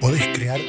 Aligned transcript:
Podés 0.00 0.26
crear 0.34 0.60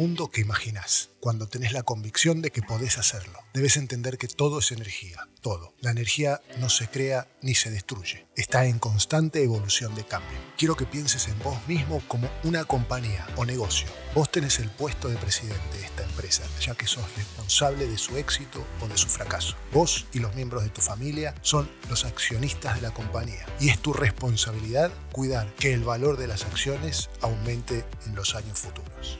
mundo 0.00 0.30
que 0.30 0.40
imaginás 0.40 1.10
cuando 1.20 1.46
tenés 1.46 1.72
la 1.72 1.82
convicción 1.82 2.40
de 2.40 2.50
que 2.50 2.62
podés 2.62 2.96
hacerlo. 2.96 3.38
Debes 3.52 3.76
entender 3.76 4.16
que 4.16 4.28
todo 4.28 4.60
es 4.60 4.72
energía, 4.72 5.28
todo. 5.42 5.74
La 5.80 5.90
energía 5.90 6.40
no 6.58 6.70
se 6.70 6.88
crea 6.88 7.28
ni 7.42 7.54
se 7.54 7.70
destruye. 7.70 8.26
Está 8.34 8.64
en 8.64 8.78
constante 8.78 9.44
evolución 9.44 9.94
de 9.94 10.06
cambio. 10.06 10.38
Quiero 10.56 10.74
que 10.74 10.86
pienses 10.86 11.28
en 11.28 11.38
vos 11.40 11.58
mismo 11.68 12.00
como 12.08 12.30
una 12.44 12.64
compañía 12.64 13.26
o 13.36 13.44
negocio. 13.44 13.88
Vos 14.14 14.32
tenés 14.32 14.58
el 14.58 14.70
puesto 14.70 15.10
de 15.10 15.18
presidente 15.18 15.76
de 15.76 15.84
esta 15.84 16.04
empresa, 16.04 16.44
ya 16.62 16.74
que 16.74 16.86
sos 16.86 17.04
responsable 17.16 17.86
de 17.86 17.98
su 17.98 18.16
éxito 18.16 18.64
o 18.80 18.88
de 18.88 18.96
su 18.96 19.08
fracaso. 19.08 19.54
Vos 19.70 20.06
y 20.14 20.20
los 20.20 20.34
miembros 20.34 20.62
de 20.62 20.70
tu 20.70 20.80
familia 20.80 21.34
son 21.42 21.70
los 21.90 22.06
accionistas 22.06 22.76
de 22.76 22.80
la 22.80 22.94
compañía 22.94 23.44
y 23.60 23.68
es 23.68 23.78
tu 23.78 23.92
responsabilidad 23.92 24.90
cuidar 25.12 25.54
que 25.56 25.74
el 25.74 25.84
valor 25.84 26.16
de 26.16 26.26
las 26.26 26.46
acciones 26.46 27.10
aumente 27.20 27.84
en 28.06 28.14
los 28.14 28.34
años 28.34 28.58
futuros. 28.58 29.18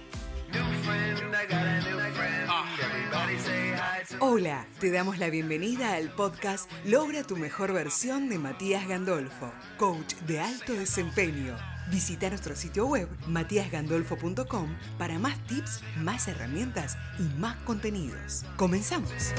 Hola, 4.23 4.67
te 4.81 4.91
damos 4.91 5.19
la 5.19 5.31
bienvenida 5.31 5.95
al 5.95 6.11
podcast 6.11 6.71
Logra 6.85 7.23
tu 7.23 7.39
mejor 7.39 7.73
versión 7.73 8.29
de 8.29 8.39
Matías 8.39 8.87
Gandolfo, 8.87 9.51
coach 9.79 10.15
de 10.27 10.39
alto 10.39 10.75
desempeño. 10.75 11.57
Visita 11.91 12.29
nuestro 12.29 12.55
sitio 12.55 12.87
web 12.87 13.09
matíasgandolfo.com 13.27 14.77
para 14.99 15.19
más 15.19 15.39
tips, 15.47 15.81
más 15.97 16.29
herramientas 16.29 16.99
y 17.19 17.23
más 17.39 17.57
contenidos. 17.65 18.45
Comenzamos. 18.57 19.33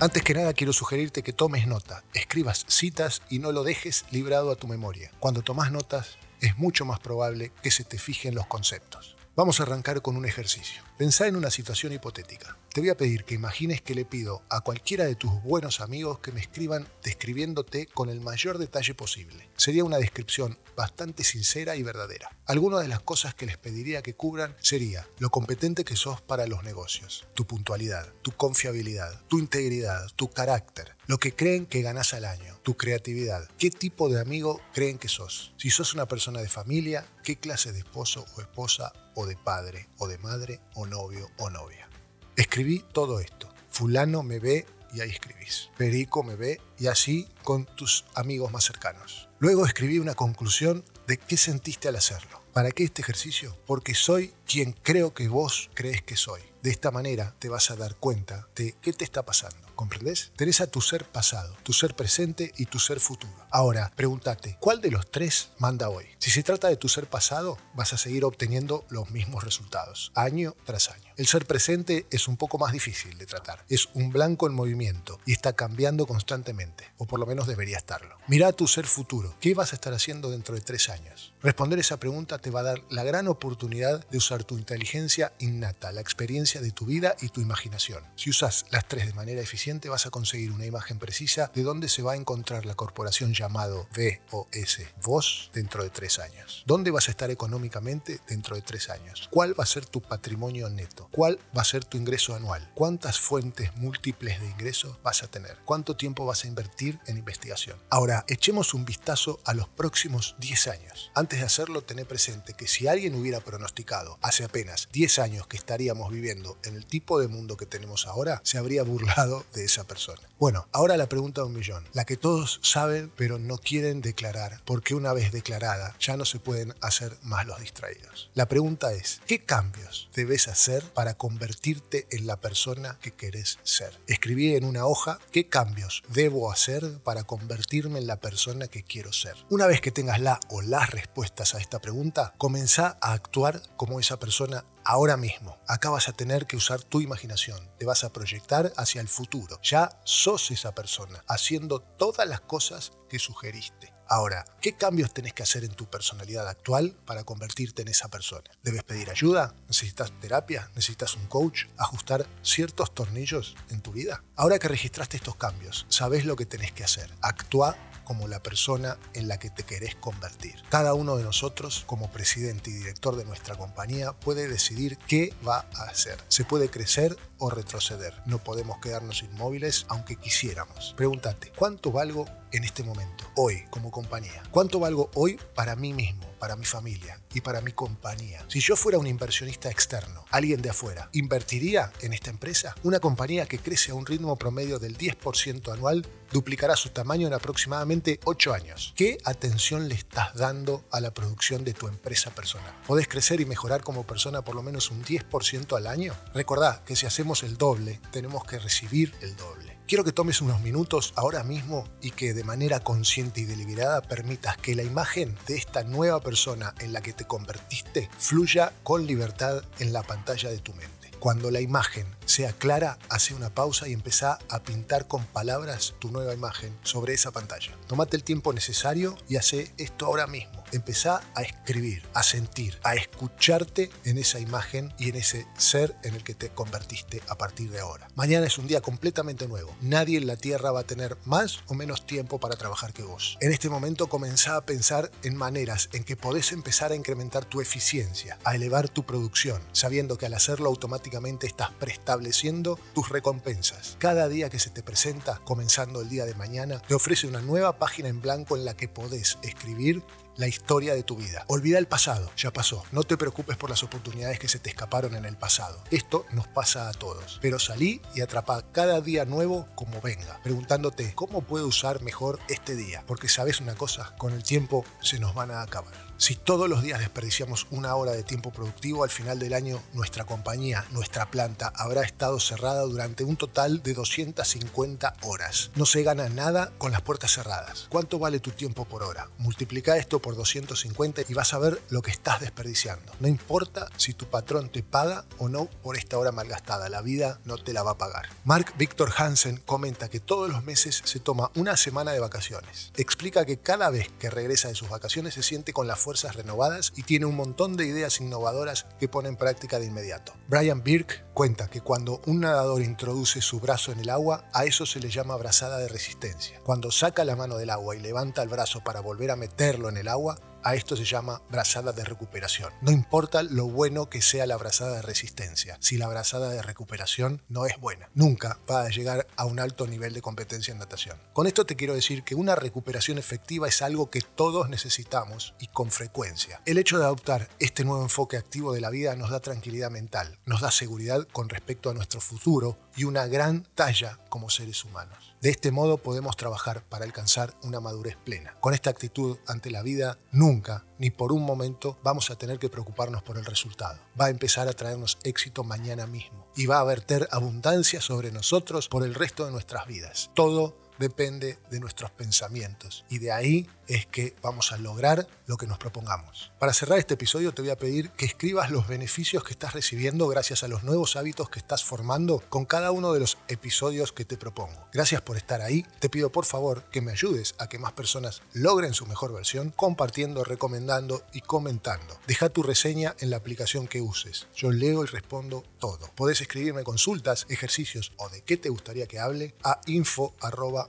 Antes 0.00 0.24
que 0.24 0.34
nada 0.34 0.52
quiero 0.52 0.72
sugerirte 0.72 1.22
que 1.22 1.32
tomes 1.32 1.68
nota, 1.68 2.02
escribas 2.14 2.64
citas 2.68 3.22
y 3.30 3.38
no 3.38 3.52
lo 3.52 3.62
dejes 3.62 4.04
librado 4.10 4.50
a 4.50 4.56
tu 4.56 4.66
memoria. 4.66 5.12
Cuando 5.20 5.42
tomas 5.42 5.70
notas 5.70 6.18
es 6.40 6.58
mucho 6.58 6.84
más 6.84 6.98
probable 6.98 7.52
que 7.62 7.70
se 7.70 7.84
te 7.84 7.96
fijen 7.98 8.34
los 8.34 8.46
conceptos. 8.46 9.16
Vamos 9.36 9.58
a 9.58 9.64
arrancar 9.64 10.00
con 10.00 10.16
un 10.16 10.26
ejercicio. 10.26 10.84
Pensá 10.96 11.26
en 11.26 11.34
una 11.34 11.50
situación 11.50 11.92
hipotética. 11.92 12.56
Te 12.72 12.80
voy 12.80 12.90
a 12.90 12.96
pedir 12.96 13.24
que 13.24 13.34
imagines 13.34 13.82
que 13.82 13.96
le 13.96 14.04
pido 14.04 14.42
a 14.48 14.60
cualquiera 14.60 15.06
de 15.06 15.16
tus 15.16 15.42
buenos 15.42 15.80
amigos 15.80 16.20
que 16.20 16.30
me 16.30 16.40
escriban 16.40 16.86
describiéndote 17.02 17.86
con 17.86 18.10
el 18.10 18.20
mayor 18.20 18.58
detalle 18.58 18.94
posible. 18.94 19.50
Sería 19.56 19.82
una 19.82 19.96
descripción 19.96 20.56
bastante 20.76 21.24
sincera 21.24 21.74
y 21.74 21.82
verdadera. 21.82 22.30
Algunas 22.46 22.82
de 22.82 22.88
las 22.88 23.00
cosas 23.00 23.34
que 23.34 23.46
les 23.46 23.56
pediría 23.56 24.02
que 24.02 24.14
cubran 24.14 24.54
sería 24.60 25.08
lo 25.18 25.30
competente 25.30 25.84
que 25.84 25.96
sos 25.96 26.20
para 26.20 26.46
los 26.46 26.62
negocios, 26.62 27.26
tu 27.34 27.44
puntualidad, 27.44 28.12
tu 28.22 28.30
confiabilidad, 28.30 29.20
tu 29.26 29.40
integridad, 29.40 30.06
tu 30.14 30.30
carácter, 30.30 30.93
lo 31.06 31.18
que 31.18 31.34
creen 31.34 31.66
que 31.66 31.82
ganás 31.82 32.14
al 32.14 32.24
año, 32.24 32.58
tu 32.62 32.76
creatividad, 32.76 33.48
qué 33.58 33.70
tipo 33.70 34.08
de 34.08 34.20
amigo 34.20 34.60
creen 34.72 34.98
que 34.98 35.08
sos. 35.08 35.52
Si 35.56 35.70
sos 35.70 35.94
una 35.94 36.06
persona 36.06 36.40
de 36.40 36.48
familia, 36.48 37.06
qué 37.22 37.36
clase 37.36 37.72
de 37.72 37.80
esposo 37.80 38.24
o 38.36 38.40
esposa 38.40 38.92
o 39.14 39.26
de 39.26 39.36
padre 39.36 39.88
o 39.98 40.08
de 40.08 40.18
madre 40.18 40.60
o 40.74 40.86
novio 40.86 41.30
o 41.38 41.50
novia. 41.50 41.88
Escribí 42.36 42.84
todo 42.92 43.20
esto. 43.20 43.52
Fulano 43.70 44.22
me 44.22 44.38
ve 44.38 44.66
y 44.92 45.00
ahí 45.00 45.10
escribís. 45.10 45.70
Perico 45.76 46.22
me 46.22 46.36
ve 46.36 46.60
y 46.78 46.86
así 46.86 47.28
con 47.42 47.66
tus 47.66 48.04
amigos 48.14 48.52
más 48.52 48.64
cercanos. 48.64 49.28
Luego 49.38 49.66
escribí 49.66 49.98
una 49.98 50.14
conclusión 50.14 50.84
de 51.06 51.18
qué 51.18 51.36
sentiste 51.36 51.88
al 51.88 51.96
hacerlo. 51.96 52.43
¿Para 52.54 52.70
qué 52.70 52.84
este 52.84 53.02
ejercicio? 53.02 53.58
Porque 53.66 53.96
soy 53.96 54.32
quien 54.46 54.76
creo 54.84 55.12
que 55.12 55.26
vos 55.26 55.70
crees 55.74 56.02
que 56.02 56.14
soy. 56.14 56.40
De 56.62 56.70
esta 56.70 56.92
manera 56.92 57.34
te 57.40 57.48
vas 57.48 57.72
a 57.72 57.76
dar 57.76 57.96
cuenta 57.96 58.46
de 58.54 58.76
qué 58.80 58.92
te 58.92 59.04
está 59.04 59.24
pasando. 59.24 59.58
¿Comprendés? 59.74 60.30
Tenés 60.36 60.60
a 60.60 60.68
tu 60.68 60.80
ser 60.80 61.04
pasado, 61.04 61.56
tu 61.64 61.72
ser 61.72 61.94
presente 61.96 62.52
y 62.56 62.66
tu 62.66 62.78
ser 62.78 63.00
futuro. 63.00 63.34
Ahora, 63.50 63.92
pregúntate, 63.96 64.56
¿cuál 64.60 64.80
de 64.80 64.92
los 64.92 65.10
tres 65.10 65.50
manda 65.58 65.88
hoy? 65.88 66.06
Si 66.18 66.30
se 66.30 66.44
trata 66.44 66.68
de 66.68 66.76
tu 66.76 66.88
ser 66.88 67.08
pasado, 67.08 67.58
vas 67.74 67.92
a 67.92 67.98
seguir 67.98 68.24
obteniendo 68.24 68.86
los 68.88 69.10
mismos 69.10 69.42
resultados, 69.42 70.12
año 70.14 70.54
tras 70.64 70.90
año. 70.90 71.12
El 71.16 71.26
ser 71.26 71.44
presente 71.46 72.06
es 72.10 72.28
un 72.28 72.36
poco 72.36 72.56
más 72.56 72.72
difícil 72.72 73.18
de 73.18 73.26
tratar. 73.26 73.64
Es 73.68 73.88
un 73.94 74.10
blanco 74.10 74.46
en 74.46 74.54
movimiento 74.54 75.20
y 75.26 75.32
está 75.32 75.54
cambiando 75.54 76.06
constantemente, 76.06 76.90
o 76.98 77.06
por 77.06 77.18
lo 77.18 77.26
menos 77.26 77.46
debería 77.46 77.78
estarlo. 77.78 78.16
Mira 78.28 78.48
a 78.48 78.52
tu 78.52 78.66
ser 78.68 78.86
futuro. 78.86 79.36
¿Qué 79.40 79.54
vas 79.54 79.72
a 79.72 79.76
estar 79.76 79.92
haciendo 79.92 80.30
dentro 80.30 80.54
de 80.54 80.60
tres 80.60 80.88
años? 80.88 81.32
Responder 81.42 81.78
esa 81.78 81.98
pregunta 81.98 82.38
te 82.44 82.50
va 82.50 82.60
a 82.60 82.64
dar 82.64 82.84
la 82.90 83.04
gran 83.04 83.26
oportunidad 83.26 84.06
de 84.10 84.18
usar 84.18 84.44
tu 84.44 84.58
inteligencia 84.58 85.32
innata, 85.38 85.92
la 85.92 86.02
experiencia 86.02 86.60
de 86.60 86.72
tu 86.72 86.84
vida 86.84 87.16
y 87.22 87.30
tu 87.30 87.40
imaginación. 87.40 88.04
Si 88.16 88.28
usas 88.28 88.66
las 88.70 88.86
tres 88.86 89.06
de 89.06 89.14
manera 89.14 89.40
eficiente 89.40 89.88
vas 89.88 90.04
a 90.04 90.10
conseguir 90.10 90.52
una 90.52 90.66
imagen 90.66 90.98
precisa 90.98 91.50
de 91.54 91.62
dónde 91.62 91.88
se 91.88 92.02
va 92.02 92.12
a 92.12 92.16
encontrar 92.16 92.66
la 92.66 92.74
corporación 92.74 93.32
llamado 93.32 93.88
VOS, 93.96 94.80
vos, 95.02 95.50
dentro 95.54 95.82
de 95.82 95.88
tres 95.88 96.18
años. 96.18 96.64
¿Dónde 96.66 96.90
vas 96.90 97.08
a 97.08 97.12
estar 97.12 97.30
económicamente 97.30 98.20
dentro 98.28 98.56
de 98.56 98.62
tres 98.62 98.90
años? 98.90 99.26
¿Cuál 99.30 99.58
va 99.58 99.64
a 99.64 99.66
ser 99.66 99.86
tu 99.86 100.02
patrimonio 100.02 100.68
neto? 100.68 101.08
¿Cuál 101.12 101.38
va 101.56 101.62
a 101.62 101.64
ser 101.64 101.86
tu 101.86 101.96
ingreso 101.96 102.34
anual? 102.34 102.70
¿Cuántas 102.74 103.18
fuentes 103.20 103.74
múltiples 103.76 104.38
de 104.38 104.48
ingresos 104.48 104.98
vas 105.02 105.22
a 105.22 105.28
tener? 105.28 105.56
¿Cuánto 105.64 105.96
tiempo 105.96 106.26
vas 106.26 106.44
a 106.44 106.48
invertir 106.48 107.00
en 107.06 107.16
investigación? 107.16 107.78
Ahora, 107.88 108.26
echemos 108.28 108.74
un 108.74 108.84
vistazo 108.84 109.40
a 109.46 109.54
los 109.54 109.66
próximos 109.66 110.36
10 110.40 110.66
años. 110.66 111.10
Antes 111.14 111.38
de 111.38 111.46
hacerlo, 111.46 111.80
tené 111.80 112.04
presente 112.04 112.33
que 112.42 112.66
si 112.66 112.86
alguien 112.86 113.14
hubiera 113.14 113.40
pronosticado 113.40 114.18
hace 114.22 114.44
apenas 114.44 114.88
10 114.92 115.18
años 115.18 115.46
que 115.46 115.56
estaríamos 115.56 116.10
viviendo 116.10 116.56
en 116.64 116.76
el 116.76 116.86
tipo 116.86 117.20
de 117.20 117.28
mundo 117.28 117.56
que 117.56 117.66
tenemos 117.66 118.06
ahora, 118.06 118.40
se 118.44 118.58
habría 118.58 118.82
burlado 118.82 119.44
de 119.54 119.64
esa 119.64 119.84
persona. 119.84 120.20
Bueno, 120.44 120.68
ahora 120.72 120.98
la 120.98 121.08
pregunta 121.08 121.40
de 121.40 121.46
un 121.46 121.54
millón, 121.54 121.88
la 121.94 122.04
que 122.04 122.18
todos 122.18 122.60
saben 122.62 123.10
pero 123.16 123.38
no 123.38 123.56
quieren 123.56 124.02
declarar, 124.02 124.60
porque 124.66 124.94
una 124.94 125.14
vez 125.14 125.32
declarada 125.32 125.96
ya 125.98 126.18
no 126.18 126.26
se 126.26 126.38
pueden 126.38 126.74
hacer 126.82 127.16
más 127.22 127.46
los 127.46 127.60
distraídos. 127.60 128.28
La 128.34 128.46
pregunta 128.46 128.92
es, 128.92 129.22
¿qué 129.26 129.42
cambios 129.42 130.10
debes 130.14 130.48
hacer 130.48 130.84
para 130.92 131.14
convertirte 131.14 132.06
en 132.10 132.26
la 132.26 132.36
persona 132.36 132.98
que 133.00 133.12
querés 133.12 133.58
ser? 133.62 133.98
Escribí 134.06 134.54
en 134.54 134.66
una 134.66 134.84
hoja 134.84 135.18
qué 135.32 135.48
cambios 135.48 136.02
debo 136.08 136.52
hacer 136.52 136.98
para 136.98 137.24
convertirme 137.24 137.98
en 137.98 138.06
la 138.06 138.20
persona 138.20 138.68
que 138.68 138.82
quiero 138.82 139.14
ser. 139.14 139.36
Una 139.48 139.66
vez 139.66 139.80
que 139.80 139.92
tengas 139.92 140.20
la 140.20 140.40
o 140.50 140.60
las 140.60 140.90
respuestas 140.90 141.54
a 141.54 141.58
esta 141.58 141.80
pregunta, 141.80 142.34
comenzá 142.36 142.98
a 143.00 143.14
actuar 143.14 143.62
como 143.78 143.98
esa 143.98 144.18
persona 144.18 144.66
ahora 144.84 145.16
mismo. 145.16 145.58
Acá 145.66 145.90
vas 145.90 146.08
a 146.08 146.12
tener 146.12 146.46
que 146.46 146.56
usar 146.56 146.82
tu 146.82 147.00
imaginación, 147.00 147.70
te 147.78 147.86
vas 147.86 148.04
a 148.04 148.12
proyectar 148.12 148.72
hacia 148.76 149.00
el 149.00 149.08
futuro. 149.08 149.58
Ya 149.62 150.00
sos 150.04 150.50
esa 150.50 150.74
persona, 150.74 151.24
haciendo 151.28 151.80
todas 151.80 152.28
las 152.28 152.40
cosas 152.40 152.92
que 153.08 153.18
sugeriste. 153.18 153.92
Ahora, 154.06 154.44
¿qué 154.60 154.76
cambios 154.76 155.14
tenés 155.14 155.32
que 155.32 155.42
hacer 155.42 155.64
en 155.64 155.72
tu 155.72 155.88
personalidad 155.88 156.46
actual 156.46 156.94
para 157.06 157.24
convertirte 157.24 157.82
en 157.82 157.88
esa 157.88 158.08
persona? 158.08 158.44
¿Debes 158.62 158.82
pedir 158.82 159.10
ayuda? 159.10 159.54
¿Necesitas 159.66 160.12
terapia? 160.20 160.68
¿Necesitas 160.74 161.16
un 161.16 161.26
coach? 161.26 161.64
¿Ajustar 161.78 162.26
ciertos 162.42 162.94
tornillos 162.94 163.56
en 163.70 163.80
tu 163.80 163.92
vida? 163.92 164.22
Ahora 164.36 164.58
que 164.58 164.68
registraste 164.68 165.16
estos 165.16 165.36
cambios, 165.36 165.86
sabes 165.88 166.26
lo 166.26 166.36
que 166.36 166.44
tenés 166.44 166.72
que 166.72 166.84
hacer. 166.84 167.10
Actúa 167.22 167.76
como 168.04 168.28
la 168.28 168.42
persona 168.42 168.98
en 169.14 169.28
la 169.28 169.38
que 169.38 169.50
te 169.50 169.64
querés 169.64 169.94
convertir. 169.94 170.62
Cada 170.68 170.94
uno 170.94 171.16
de 171.16 171.24
nosotros, 171.24 171.84
como 171.86 172.10
presidente 172.10 172.70
y 172.70 172.74
director 172.74 173.16
de 173.16 173.24
nuestra 173.24 173.56
compañía, 173.56 174.12
puede 174.12 174.48
decidir 174.48 174.98
qué 174.98 175.34
va 175.46 175.66
a 175.74 175.84
hacer. 175.84 176.18
Se 176.28 176.44
puede 176.44 176.70
crecer 176.70 177.16
o 177.38 177.50
retroceder. 177.50 178.14
No 178.26 178.38
podemos 178.38 178.78
quedarnos 178.78 179.22
inmóviles 179.22 179.86
aunque 179.88 180.16
quisiéramos. 180.16 180.94
Pregúntate, 180.96 181.52
¿cuánto 181.56 181.92
valgo 181.92 182.26
en 182.54 182.62
este 182.62 182.84
momento, 182.84 183.24
hoy, 183.34 183.64
como 183.68 183.90
compañía? 183.90 184.40
¿Cuánto 184.52 184.78
valgo 184.78 185.10
hoy 185.14 185.40
para 185.56 185.74
mí 185.74 185.92
mismo, 185.92 186.24
para 186.38 186.54
mi 186.54 186.64
familia 186.64 187.20
y 187.34 187.40
para 187.40 187.60
mi 187.60 187.72
compañía? 187.72 188.44
Si 188.46 188.60
yo 188.60 188.76
fuera 188.76 188.96
un 188.96 189.08
inversionista 189.08 189.70
externo, 189.70 190.24
alguien 190.30 190.62
de 190.62 190.70
afuera, 190.70 191.08
¿invertiría 191.12 191.92
en 192.00 192.12
esta 192.12 192.30
empresa? 192.30 192.76
Una 192.84 193.00
compañía 193.00 193.46
que 193.46 193.58
crece 193.58 193.90
a 193.90 193.96
un 193.96 194.06
ritmo 194.06 194.36
promedio 194.36 194.78
del 194.78 194.96
10% 194.96 195.72
anual 195.72 196.06
duplicará 196.30 196.76
su 196.76 196.90
tamaño 196.90 197.26
en 197.26 197.34
aproximadamente 197.34 198.20
8 198.22 198.54
años. 198.54 198.92
¿Qué 198.94 199.18
atención 199.24 199.88
le 199.88 199.96
estás 199.96 200.34
dando 200.34 200.84
a 200.92 201.00
la 201.00 201.12
producción 201.12 201.64
de 201.64 201.74
tu 201.74 201.88
empresa 201.88 202.30
personal? 202.30 202.72
¿Podés 202.86 203.08
crecer 203.08 203.40
y 203.40 203.46
mejorar 203.46 203.82
como 203.82 204.06
persona 204.06 204.42
por 204.42 204.54
lo 204.54 204.62
menos 204.62 204.92
un 204.92 205.04
10% 205.04 205.76
al 205.76 205.88
año? 205.88 206.14
Recordá 206.34 206.84
que 206.86 206.94
si 206.94 207.04
hacemos 207.04 207.42
el 207.42 207.56
doble, 207.56 208.00
tenemos 208.12 208.44
que 208.44 208.60
recibir 208.60 209.12
el 209.22 209.36
doble. 209.36 209.73
Quiero 209.86 210.02
que 210.02 210.12
tomes 210.12 210.40
unos 210.40 210.62
minutos 210.62 211.12
ahora 211.14 211.44
mismo 211.44 211.86
y 212.00 212.12
que 212.12 212.32
de 212.32 212.42
manera 212.42 212.80
consciente 212.80 213.42
y 213.42 213.44
deliberada 213.44 214.00
permitas 214.00 214.56
que 214.56 214.74
la 214.74 214.82
imagen 214.82 215.36
de 215.46 215.56
esta 215.56 215.84
nueva 215.84 216.20
persona 216.20 216.74
en 216.80 216.94
la 216.94 217.02
que 217.02 217.12
te 217.12 217.26
convertiste 217.26 218.08
fluya 218.18 218.72
con 218.82 219.06
libertad 219.06 219.62
en 219.80 219.92
la 219.92 220.02
pantalla 220.02 220.48
de 220.48 220.58
tu 220.58 220.72
mente. 220.72 221.10
Cuando 221.18 221.50
la 221.50 221.60
imagen 221.60 222.06
sea 222.24 222.54
clara, 222.54 222.98
hace 223.10 223.34
una 223.34 223.54
pausa 223.54 223.86
y 223.86 223.92
empezá 223.92 224.38
a 224.48 224.62
pintar 224.62 225.06
con 225.06 225.22
palabras 225.26 225.94
tu 225.98 226.10
nueva 226.10 226.32
imagen 226.32 226.74
sobre 226.82 227.12
esa 227.12 227.30
pantalla. 227.30 227.76
Tómate 227.86 228.16
el 228.16 228.24
tiempo 228.24 228.54
necesario 228.54 229.14
y 229.28 229.36
hace 229.36 229.70
esto 229.76 230.06
ahora 230.06 230.26
mismo. 230.26 230.63
Empezá 230.74 231.22
a 231.36 231.42
escribir, 231.42 232.02
a 232.14 232.24
sentir, 232.24 232.80
a 232.82 232.96
escucharte 232.96 233.90
en 234.02 234.18
esa 234.18 234.40
imagen 234.40 234.92
y 234.98 235.08
en 235.08 235.14
ese 235.14 235.46
ser 235.56 235.94
en 236.02 236.16
el 236.16 236.24
que 236.24 236.34
te 236.34 236.48
convertiste 236.48 237.22
a 237.28 237.38
partir 237.38 237.70
de 237.70 237.78
ahora. 237.78 238.08
Mañana 238.16 238.48
es 238.48 238.58
un 238.58 238.66
día 238.66 238.80
completamente 238.80 239.46
nuevo. 239.46 239.72
Nadie 239.80 240.18
en 240.18 240.26
la 240.26 240.34
Tierra 240.34 240.72
va 240.72 240.80
a 240.80 240.86
tener 240.86 241.16
más 241.26 241.60
o 241.68 241.74
menos 241.74 242.08
tiempo 242.08 242.40
para 242.40 242.56
trabajar 242.56 242.92
que 242.92 243.04
vos. 243.04 243.38
En 243.40 243.52
este 243.52 243.68
momento 243.68 244.08
comenzá 244.08 244.56
a 244.56 244.66
pensar 244.66 245.12
en 245.22 245.36
maneras 245.36 245.90
en 245.92 246.02
que 246.02 246.16
podés 246.16 246.50
empezar 246.50 246.90
a 246.90 246.96
incrementar 246.96 247.44
tu 247.44 247.60
eficiencia, 247.60 248.36
a 248.42 248.56
elevar 248.56 248.88
tu 248.88 249.06
producción, 249.06 249.62
sabiendo 249.70 250.18
que 250.18 250.26
al 250.26 250.34
hacerlo 250.34 250.68
automáticamente 250.70 251.46
estás 251.46 251.70
preestableciendo 251.70 252.80
tus 252.94 253.10
recompensas. 253.10 253.96
Cada 254.00 254.28
día 254.28 254.50
que 254.50 254.58
se 254.58 254.70
te 254.70 254.82
presenta, 254.82 255.40
comenzando 255.44 256.00
el 256.00 256.08
día 256.08 256.24
de 256.24 256.34
mañana, 256.34 256.80
te 256.80 256.96
ofrece 256.96 257.28
una 257.28 257.42
nueva 257.42 257.78
página 257.78 258.08
en 258.08 258.20
blanco 258.20 258.56
en 258.56 258.64
la 258.64 258.76
que 258.76 258.88
podés 258.88 259.38
escribir 259.44 260.02
la 260.36 260.48
historia 260.48 260.94
de 260.94 261.02
tu 261.02 261.16
vida. 261.16 261.44
Olvida 261.48 261.78
el 261.78 261.86
pasado, 261.86 262.30
ya 262.36 262.52
pasó. 262.52 262.84
No 262.92 263.02
te 263.02 263.16
preocupes 263.16 263.56
por 263.56 263.70
las 263.70 263.82
oportunidades 263.82 264.38
que 264.38 264.48
se 264.48 264.58
te 264.58 264.70
escaparon 264.70 265.14
en 265.14 265.24
el 265.24 265.36
pasado. 265.36 265.82
Esto 265.90 266.26
nos 266.32 266.48
pasa 266.48 266.88
a 266.88 266.92
todos. 266.92 267.38
Pero 267.40 267.58
salí 267.58 268.00
y 268.14 268.20
atrapa 268.20 268.62
cada 268.72 269.00
día 269.00 269.24
nuevo 269.24 269.68
como 269.74 270.00
venga, 270.00 270.40
preguntándote 270.42 271.14
cómo 271.14 271.42
puedo 271.42 271.66
usar 271.66 272.02
mejor 272.02 272.38
este 272.48 272.76
día. 272.76 273.04
Porque 273.06 273.28
sabes 273.28 273.60
una 273.60 273.74
cosa, 273.74 274.14
con 274.16 274.32
el 274.32 274.42
tiempo 274.42 274.84
se 275.00 275.18
nos 275.18 275.34
van 275.34 275.50
a 275.50 275.62
acabar. 275.62 275.94
Si 276.16 276.36
todos 276.36 276.68
los 276.68 276.82
días 276.82 277.00
desperdiciamos 277.00 277.66
una 277.70 277.96
hora 277.96 278.12
de 278.12 278.22
tiempo 278.22 278.52
productivo, 278.52 279.02
al 279.02 279.10
final 279.10 279.40
del 279.40 279.52
año 279.52 279.82
nuestra 279.92 280.24
compañía, 280.24 280.86
nuestra 280.92 281.28
planta, 281.28 281.72
habrá 281.74 282.02
estado 282.02 282.38
cerrada 282.38 282.82
durante 282.82 283.24
un 283.24 283.36
total 283.36 283.82
de 283.82 283.94
250 283.94 285.14
horas. 285.22 285.72
No 285.74 285.86
se 285.86 286.04
gana 286.04 286.28
nada 286.28 286.72
con 286.78 286.92
las 286.92 287.02
puertas 287.02 287.32
cerradas. 287.32 287.88
¿Cuánto 287.90 288.20
vale 288.20 288.38
tu 288.38 288.52
tiempo 288.52 288.84
por 288.84 289.02
hora? 289.02 289.28
Multiplica 289.38 289.96
esto 289.96 290.20
por 290.20 290.36
250 290.36 291.22
y 291.28 291.34
vas 291.34 291.52
a 291.52 291.58
ver 291.58 291.82
lo 291.90 292.00
que 292.00 292.12
estás 292.12 292.40
desperdiciando. 292.40 293.12
No 293.18 293.26
importa 293.26 293.88
si 293.96 294.14
tu 294.14 294.26
patrón 294.26 294.70
te 294.70 294.84
paga 294.84 295.24
o 295.38 295.48
no 295.48 295.66
por 295.66 295.96
esta 295.96 296.16
hora 296.16 296.30
malgastada, 296.30 296.88
la 296.88 297.02
vida 297.02 297.40
no 297.44 297.58
te 297.58 297.72
la 297.72 297.82
va 297.82 297.92
a 297.92 297.98
pagar. 297.98 298.28
Mark 298.44 298.72
Victor 298.78 299.12
Hansen 299.16 299.56
comenta 299.66 300.08
que 300.08 300.20
todos 300.20 300.48
los 300.48 300.62
meses 300.62 301.02
se 301.04 301.18
toma 301.18 301.50
una 301.56 301.76
semana 301.76 302.12
de 302.12 302.20
vacaciones. 302.20 302.92
Explica 302.96 303.44
que 303.44 303.58
cada 303.58 303.90
vez 303.90 304.10
que 304.20 304.30
regresa 304.30 304.68
de 304.68 304.76
sus 304.76 304.88
vacaciones 304.88 305.34
se 305.34 305.42
siente 305.42 305.72
con 305.72 305.88
la 305.88 305.96
fuerzas 306.04 306.36
renovadas 306.36 306.92
y 306.94 307.02
tiene 307.02 307.24
un 307.24 307.34
montón 307.34 307.76
de 307.76 307.86
ideas 307.86 308.20
innovadoras 308.20 308.86
que 309.00 309.08
pone 309.08 309.30
en 309.30 309.36
práctica 309.36 309.78
de 309.78 309.86
inmediato. 309.86 310.34
Brian 310.48 310.84
Birk 310.84 311.24
cuenta 311.32 311.68
que 311.68 311.80
cuando 311.80 312.20
un 312.26 312.40
nadador 312.40 312.82
introduce 312.82 313.40
su 313.40 313.58
brazo 313.58 313.90
en 313.90 314.00
el 314.00 314.10
agua, 314.10 314.44
a 314.52 314.66
eso 314.66 314.84
se 314.84 315.00
le 315.00 315.08
llama 315.08 315.36
brazada 315.36 315.78
de 315.78 315.88
resistencia. 315.88 316.60
Cuando 316.62 316.90
saca 316.90 317.24
la 317.24 317.36
mano 317.36 317.56
del 317.56 317.70
agua 317.70 317.96
y 317.96 318.00
levanta 318.00 318.42
el 318.42 318.50
brazo 318.50 318.84
para 318.84 319.00
volver 319.00 319.30
a 319.30 319.36
meterlo 319.36 319.88
en 319.88 319.96
el 319.96 320.08
agua, 320.08 320.36
a 320.64 320.74
esto 320.74 320.96
se 320.96 321.04
llama 321.04 321.42
brazada 321.50 321.92
de 321.92 322.04
recuperación. 322.04 322.72
No 322.80 322.90
importa 322.90 323.42
lo 323.42 323.66
bueno 323.66 324.08
que 324.08 324.22
sea 324.22 324.46
la 324.46 324.56
brazada 324.56 324.96
de 324.96 325.02
resistencia, 325.02 325.76
si 325.80 325.98
la 325.98 326.08
brazada 326.08 326.50
de 326.50 326.62
recuperación 326.62 327.42
no 327.48 327.66
es 327.66 327.78
buena, 327.78 328.10
nunca 328.14 328.58
va 328.68 328.82
a 328.82 328.88
llegar 328.88 329.26
a 329.36 329.44
un 329.44 329.60
alto 329.60 329.86
nivel 329.86 330.14
de 330.14 330.22
competencia 330.22 330.72
en 330.72 330.78
natación. 330.78 331.18
Con 331.32 331.46
esto 331.46 331.66
te 331.66 331.76
quiero 331.76 331.94
decir 331.94 332.24
que 332.24 332.34
una 332.34 332.54
recuperación 332.54 333.18
efectiva 333.18 333.68
es 333.68 333.82
algo 333.82 334.10
que 334.10 334.20
todos 334.20 334.68
necesitamos 334.68 335.54
y 335.58 335.68
con 335.68 335.90
frecuencia. 335.90 336.60
El 336.64 336.78
hecho 336.78 336.98
de 336.98 337.04
adoptar 337.04 337.48
este 337.58 337.84
nuevo 337.84 338.02
enfoque 338.02 338.36
activo 338.36 338.72
de 338.72 338.80
la 338.80 338.90
vida 338.90 339.14
nos 339.16 339.30
da 339.30 339.40
tranquilidad 339.40 339.90
mental, 339.90 340.38
nos 340.46 340.60
da 340.60 340.70
seguridad 340.70 341.26
con 341.32 341.48
respecto 341.48 341.90
a 341.90 341.94
nuestro 341.94 342.20
futuro 342.20 342.78
y 342.96 343.04
una 343.04 343.26
gran 343.26 343.66
talla 343.74 344.18
como 344.28 344.50
seres 344.50 344.84
humanos. 344.84 345.34
De 345.40 345.50
este 345.50 345.70
modo 345.70 345.98
podemos 345.98 346.36
trabajar 346.36 346.84
para 346.84 347.04
alcanzar 347.04 347.54
una 347.62 347.80
madurez 347.80 348.16
plena. 348.16 348.56
Con 348.60 348.72
esta 348.72 348.90
actitud 348.90 349.36
ante 349.46 349.70
la 349.70 349.82
vida, 349.82 350.18
nunca, 350.32 350.86
ni 350.98 351.10
por 351.10 351.32
un 351.32 351.42
momento, 351.42 351.98
vamos 352.02 352.30
a 352.30 352.36
tener 352.36 352.58
que 352.58 352.70
preocuparnos 352.70 353.22
por 353.22 353.36
el 353.36 353.44
resultado. 353.44 353.98
Va 354.18 354.26
a 354.26 354.30
empezar 354.30 354.68
a 354.68 354.72
traernos 354.72 355.18
éxito 355.22 355.62
mañana 355.62 356.06
mismo 356.06 356.46
y 356.56 356.66
va 356.66 356.80
a 356.80 356.84
verter 356.84 357.28
abundancia 357.30 358.00
sobre 358.00 358.32
nosotros 358.32 358.88
por 358.88 359.04
el 359.04 359.14
resto 359.14 359.44
de 359.44 359.52
nuestras 359.52 359.86
vidas. 359.86 360.30
Todo 360.34 360.83
depende 360.98 361.58
de 361.70 361.80
nuestros 361.80 362.10
pensamientos 362.10 363.04
y 363.08 363.18
de 363.18 363.32
ahí 363.32 363.68
es 363.86 364.06
que 364.06 364.34
vamos 364.42 364.72
a 364.72 364.78
lograr 364.78 365.26
lo 365.46 365.56
que 365.56 365.66
nos 365.66 365.78
propongamos. 365.78 366.52
Para 366.58 366.72
cerrar 366.72 366.98
este 366.98 367.14
episodio 367.14 367.52
te 367.52 367.62
voy 367.62 367.70
a 367.70 367.78
pedir 367.78 368.10
que 368.10 368.24
escribas 368.24 368.70
los 368.70 368.88
beneficios 368.88 369.44
que 369.44 369.52
estás 369.52 369.74
recibiendo 369.74 370.26
gracias 370.28 370.62
a 370.62 370.68
los 370.68 370.84
nuevos 370.84 371.16
hábitos 371.16 371.50
que 371.50 371.58
estás 371.58 371.84
formando 371.84 372.42
con 372.48 372.64
cada 372.64 372.90
uno 372.90 373.12
de 373.12 373.20
los 373.20 373.38
episodios 373.48 374.12
que 374.12 374.24
te 374.24 374.36
propongo. 374.36 374.88
Gracias 374.92 375.20
por 375.22 375.36
estar 375.36 375.60
ahí. 375.60 375.84
Te 376.00 376.08
pido 376.08 376.30
por 376.30 376.44
favor 376.44 376.84
que 376.90 377.00
me 377.00 377.12
ayudes 377.12 377.54
a 377.58 377.68
que 377.68 377.78
más 377.78 377.92
personas 377.92 378.42
logren 378.52 378.94
su 378.94 379.06
mejor 379.06 379.32
versión 379.32 379.70
compartiendo, 379.70 380.44
recomendando 380.44 381.24
y 381.32 381.40
comentando. 381.40 382.18
Deja 382.26 382.48
tu 382.48 382.62
reseña 382.62 383.14
en 383.18 383.30
la 383.30 383.36
aplicación 383.36 383.86
que 383.86 384.00
uses. 384.00 384.46
Yo 384.54 384.70
leo 384.70 385.04
y 385.04 385.06
respondo 385.06 385.64
todo. 385.78 386.10
Podés 386.14 386.40
escribirme 386.40 386.84
consultas, 386.84 387.46
ejercicios 387.48 388.12
o 388.16 388.28
de 388.28 388.42
qué 388.42 388.56
te 388.56 388.68
gustaría 388.68 389.06
que 389.06 389.20
hable 389.20 389.54
a 389.62 389.80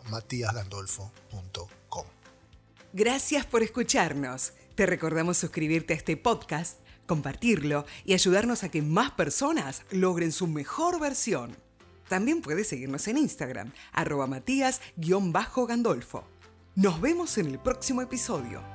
info@matiasgandolfo.com. 0.03 2.05
Gracias 2.93 3.45
por 3.45 3.63
escucharnos. 3.63 4.53
Te 4.75 4.85
recordamos 4.85 5.37
suscribirte 5.37 5.93
a 5.93 5.97
este 5.97 6.17
podcast, 6.17 6.79
compartirlo 7.07 7.85
y 8.05 8.13
ayudarnos 8.13 8.63
a 8.63 8.69
que 8.69 8.81
más 8.81 9.11
personas 9.11 9.83
logren 9.91 10.31
su 10.31 10.47
mejor 10.47 10.99
versión. 10.99 11.55
También 12.07 12.41
puedes 12.41 12.67
seguirnos 12.67 13.07
en 13.07 13.17
Instagram, 13.17 13.71
arroba 13.91 14.27
matías-gandolfo. 14.27 16.27
Nos 16.75 17.01
vemos 17.01 17.37
en 17.37 17.47
el 17.47 17.59
próximo 17.59 18.01
episodio. 18.01 18.74